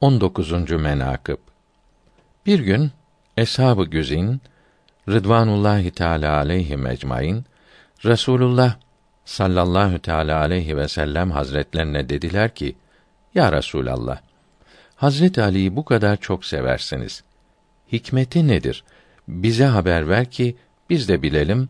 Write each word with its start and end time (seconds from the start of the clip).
19. 0.00 0.70
menakıb 0.70 1.38
Bir 2.46 2.58
gün 2.60 2.90
eshab-ı 3.36 3.84
güzin 3.84 4.40
Rıdvanullahi 5.08 5.90
Teala 5.90 6.36
aleyhi 6.36 6.78
ecmaîn 6.88 7.44
Resulullah 8.04 8.76
sallallahu 9.24 9.98
teala 9.98 10.40
aleyhi 10.40 10.76
ve 10.76 10.88
sellem 10.88 11.30
hazretlerine 11.30 12.08
dediler 12.08 12.54
ki: 12.54 12.76
Ya 13.34 13.52
Resulallah, 13.52 14.20
Hazret 14.96 15.38
Ali'yi 15.38 15.76
bu 15.76 15.84
kadar 15.84 16.16
çok 16.16 16.44
seversiniz. 16.44 17.24
Hikmeti 17.92 18.48
nedir? 18.48 18.84
Bize 19.28 19.64
haber 19.64 20.08
ver 20.08 20.30
ki 20.30 20.56
biz 20.90 21.08
de 21.08 21.22
bilelim 21.22 21.68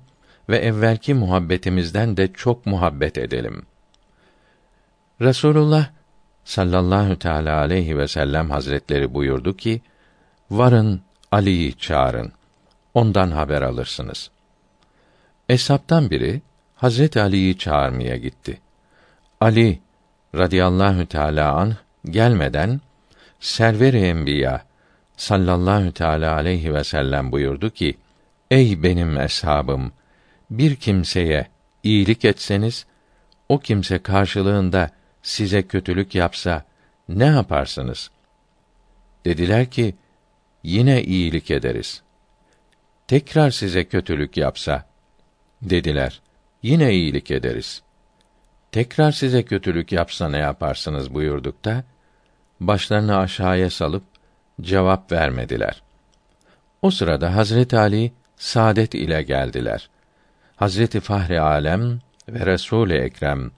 ve 0.48 0.58
evvelki 0.58 1.14
muhabbetimizden 1.14 2.16
de 2.16 2.32
çok 2.32 2.66
muhabbet 2.66 3.18
edelim. 3.18 3.62
Resulullah 5.20 5.90
sallallahu 6.44 7.18
teala 7.18 7.58
aleyhi 7.58 7.98
ve 7.98 8.08
sellem 8.08 8.50
hazretleri 8.50 9.14
buyurdu 9.14 9.56
ki: 9.56 9.80
Varın 10.50 11.00
Ali'yi 11.32 11.78
çağırın. 11.78 12.32
Ondan 12.94 13.30
haber 13.30 13.62
alırsınız. 13.62 14.30
Eshabtan 15.48 16.10
biri 16.10 16.42
Hazret 16.74 17.16
Ali'yi 17.16 17.58
çağırmaya 17.58 18.16
gitti. 18.16 18.60
Ali 19.40 19.80
radıyallahu 20.34 21.06
teala 21.06 21.52
an 21.54 21.76
gelmeden 22.04 22.80
Server-i 23.40 23.98
Enbiya 23.98 24.62
sallallahu 25.16 25.92
teala 25.92 26.34
aleyhi 26.34 26.74
ve 26.74 26.84
sellem 26.84 27.32
buyurdu 27.32 27.70
ki: 27.70 27.98
Ey 28.50 28.82
benim 28.82 29.20
eshabım, 29.20 29.92
bir 30.50 30.76
kimseye 30.76 31.46
iyilik 31.82 32.24
etseniz 32.24 32.86
o 33.48 33.58
kimse 33.58 33.98
karşılığında 33.98 34.90
size 35.22 35.62
kötülük 35.62 36.14
yapsa 36.14 36.64
ne 37.08 37.26
yaparsınız? 37.26 38.10
Dediler 39.24 39.70
ki, 39.70 39.94
yine 40.62 41.02
iyilik 41.02 41.50
ederiz. 41.50 42.02
Tekrar 43.08 43.50
size 43.50 43.84
kötülük 43.84 44.36
yapsa, 44.36 44.84
dediler, 45.62 46.20
yine 46.62 46.92
iyilik 46.92 47.30
ederiz. 47.30 47.82
Tekrar 48.72 49.12
size 49.12 49.42
kötülük 49.42 49.92
yapsa 49.92 50.28
ne 50.28 50.38
yaparsınız 50.38 51.14
buyurduk 51.14 51.64
da, 51.64 51.84
başlarını 52.60 53.18
aşağıya 53.18 53.70
salıp 53.70 54.02
cevap 54.60 55.12
vermediler. 55.12 55.82
O 56.82 56.90
sırada 56.90 57.36
Hazret 57.36 57.74
Ali 57.74 58.12
saadet 58.36 58.94
ile 58.94 59.22
geldiler. 59.22 59.90
Hazreti 60.56 61.00
Fahri 61.00 61.40
Alem 61.40 62.00
ve 62.28 62.46
Resul-i 62.46 62.94
Ekrem 62.94 63.50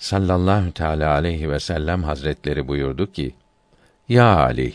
sallallahu 0.00 0.72
teala 0.72 1.14
aleyhi 1.14 1.50
ve 1.50 1.60
sellem 1.60 2.02
hazretleri 2.02 2.68
buyurdu 2.68 3.12
ki: 3.12 3.34
Ya 4.08 4.36
Ali, 4.36 4.74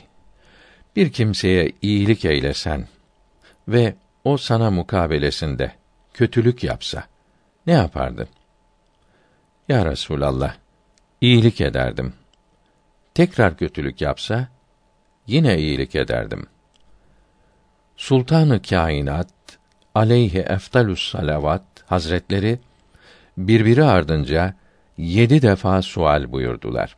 bir 0.95 1.11
kimseye 1.11 1.71
iyilik 1.81 2.25
eylesen 2.25 2.87
ve 3.67 3.95
o 4.23 4.37
sana 4.37 4.71
mukabelesinde 4.71 5.71
kötülük 6.13 6.63
yapsa 6.63 7.03
ne 7.67 7.73
yapardın? 7.73 8.27
Ya 9.69 9.85
Resulallah, 9.85 10.55
iyilik 11.21 11.61
ederdim. 11.61 12.13
Tekrar 13.13 13.57
kötülük 13.57 14.01
yapsa 14.01 14.47
yine 15.27 15.57
iyilik 15.57 15.95
ederdim. 15.95 16.47
Sultanı 17.97 18.61
kainat 18.61 19.29
aleyhi 19.95 20.39
efdalus 20.39 21.11
salavat 21.11 21.63
hazretleri 21.85 22.59
birbiri 23.37 23.83
ardınca 23.83 24.53
yedi 24.97 25.41
defa 25.41 25.81
sual 25.81 26.31
buyurdular. 26.31 26.97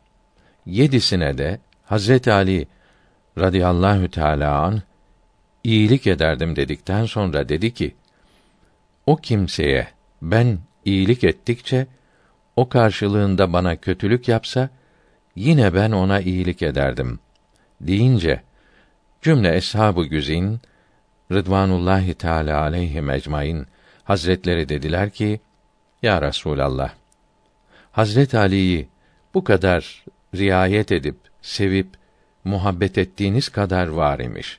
Yedisine 0.66 1.38
de 1.38 1.60
Hazret 1.84 2.28
Ali 2.28 2.66
radıyallahu 3.38 4.10
teala 4.10 4.58
an 4.58 4.82
iyilik 5.64 6.06
ederdim 6.06 6.56
dedikten 6.56 7.04
sonra 7.04 7.48
dedi 7.48 7.74
ki: 7.74 7.94
O 9.06 9.16
kimseye 9.16 9.88
ben 10.22 10.58
iyilik 10.84 11.24
ettikçe 11.24 11.86
o 12.56 12.68
karşılığında 12.68 13.52
bana 13.52 13.76
kötülük 13.76 14.28
yapsa 14.28 14.68
yine 15.36 15.74
ben 15.74 15.92
ona 15.92 16.20
iyilik 16.20 16.62
ederdim 16.62 17.18
deyince 17.80 18.42
cümle 19.22 19.56
eshab-ı 19.56 20.04
güzin 20.04 20.60
Rıdvanullahi 21.32 22.14
Teala 22.14 22.60
aleyhi 22.60 22.98
ecmaîn 23.12 23.66
Hazretleri 24.04 24.68
dediler 24.68 25.10
ki: 25.10 25.40
Ya 26.02 26.22
Resulallah 26.22 26.90
Hazret 27.98 28.34
Ali'yi 28.34 28.88
bu 29.34 29.44
kadar 29.44 30.04
riayet 30.34 30.92
edip 30.92 31.16
sevip 31.42 31.88
muhabbet 32.44 32.98
ettiğiniz 32.98 33.48
kadar 33.48 33.88
var 33.88 34.18
imiş. 34.18 34.58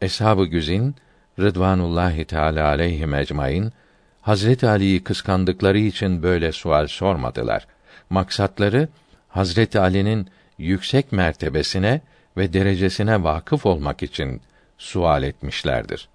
Eshab-ı 0.00 0.44
güzin 0.44 0.94
Rıdvanullahi 1.38 2.24
Teala 2.24 2.66
aleyhi 2.66 3.16
ecmaîn 3.16 3.72
Hazret 4.20 4.64
Ali'yi 4.64 5.04
kıskandıkları 5.04 5.78
için 5.78 6.22
böyle 6.22 6.52
sual 6.52 6.86
sormadılar. 6.86 7.66
Maksatları 8.10 8.88
Hazret 9.28 9.76
Ali'nin 9.76 10.28
yüksek 10.58 11.12
mertebesine 11.12 12.00
ve 12.36 12.52
derecesine 12.52 13.22
vakıf 13.22 13.66
olmak 13.66 14.02
için 14.02 14.40
sual 14.78 15.22
etmişlerdir. 15.22 16.08